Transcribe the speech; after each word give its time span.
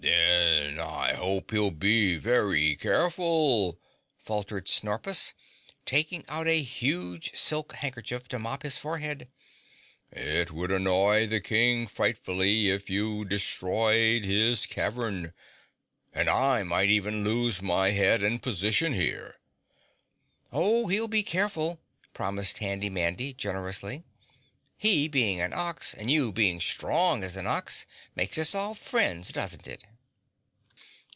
"Then 0.03 0.79
I 0.79 1.13
hope 1.13 1.51
he'll 1.51 1.69
be 1.69 2.17
very 2.17 2.75
careful," 2.75 3.79
faltered 4.17 4.67
Snorpus, 4.67 5.35
taking 5.85 6.25
out 6.27 6.47
a 6.47 6.63
huge 6.63 7.37
silk 7.37 7.73
handkerchief 7.73 8.27
to 8.29 8.39
mop 8.39 8.63
his 8.63 8.79
forehead. 8.79 9.27
"It 10.11 10.49
would 10.49 10.71
annoy 10.71 11.27
the 11.27 11.39
King 11.39 11.85
frightfully 11.85 12.71
if 12.71 12.89
you 12.89 13.25
destroyed 13.25 14.23
his 14.25 14.65
cavern, 14.65 15.33
and 16.11 16.27
I 16.27 16.63
might 16.63 16.89
even 16.89 17.23
lose 17.23 17.61
my 17.61 17.91
head 17.91 18.23
and 18.23 18.41
position 18.41 18.93
here." 18.93 19.35
"Oh, 20.51 20.87
he'll 20.87 21.07
be 21.09 21.21
careful," 21.23 21.79
promised 22.15 22.57
Handy 22.57 22.89
Mandy 22.89 23.33
generously. 23.33 24.03
"He, 24.77 25.07
being 25.07 25.39
an 25.39 25.53
ox, 25.53 25.93
and 25.93 26.09
you 26.09 26.31
being 26.31 26.59
strong 26.59 27.23
as 27.23 27.35
an 27.35 27.45
ox, 27.45 27.85
makes 28.15 28.39
us 28.39 28.55
all 28.55 28.73
friends, 28.73 29.31
doesn't 29.31 29.67
it?" 29.67 29.85